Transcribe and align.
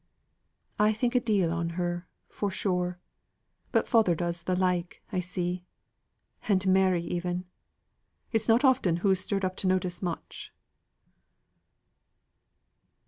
I 0.79 0.93
think 0.93 1.13
a 1.13 1.19
deal 1.19 1.53
on 1.53 1.71
her, 1.77 2.07
for 2.27 2.49
sure. 2.49 2.97
But 3.71 3.87
father 3.87 4.15
does 4.15 4.41
the 4.41 4.55
like, 4.55 5.03
I 5.11 5.19
see. 5.19 5.63
And 6.49 6.65
Mary 6.65 7.03
even. 7.03 7.45
It's 8.31 8.47
not 8.47 8.63
often 8.65 8.95
hoo's 9.05 9.19
stirred 9.19 9.45
up 9.45 9.55
to 9.57 9.67
notice 9.67 10.01
much." 10.01 10.51